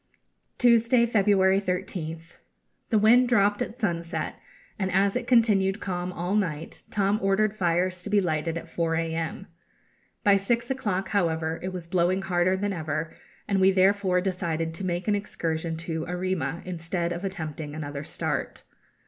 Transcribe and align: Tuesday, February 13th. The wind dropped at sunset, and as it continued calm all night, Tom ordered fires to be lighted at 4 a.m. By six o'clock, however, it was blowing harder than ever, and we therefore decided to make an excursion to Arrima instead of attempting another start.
Tuesday, 0.57 1.05
February 1.05 1.61
13th. 1.61 2.37
The 2.89 2.97
wind 2.97 3.29
dropped 3.29 3.61
at 3.61 3.79
sunset, 3.79 4.37
and 4.79 4.91
as 4.91 5.15
it 5.15 5.27
continued 5.27 5.79
calm 5.79 6.11
all 6.11 6.33
night, 6.33 6.81
Tom 6.89 7.19
ordered 7.21 7.55
fires 7.55 8.01
to 8.01 8.09
be 8.09 8.19
lighted 8.19 8.57
at 8.57 8.67
4 8.67 8.95
a.m. 8.95 9.45
By 10.23 10.37
six 10.37 10.71
o'clock, 10.71 11.09
however, 11.09 11.59
it 11.61 11.71
was 11.71 11.85
blowing 11.85 12.23
harder 12.23 12.57
than 12.57 12.73
ever, 12.73 13.13
and 13.47 13.61
we 13.61 13.69
therefore 13.69 14.21
decided 14.21 14.73
to 14.73 14.83
make 14.83 15.07
an 15.07 15.13
excursion 15.13 15.77
to 15.77 16.07
Arrima 16.07 16.63
instead 16.65 17.13
of 17.13 17.23
attempting 17.23 17.75
another 17.75 18.03
start. 18.03 18.63